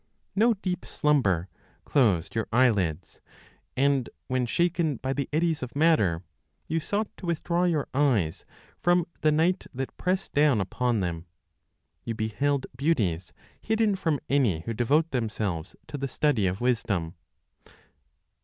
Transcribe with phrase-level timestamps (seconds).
[0.35, 1.47] No deep slumber
[1.85, 3.21] closed your eyelids,
[3.77, 6.23] and when shaken by the eddies (of matter),
[6.67, 8.43] You sought to withdraw your eyes
[8.79, 11.27] from the night that pressed down upon them;
[12.03, 17.13] You beheld beauties hidden from any who devote themselves to the study of wisdom.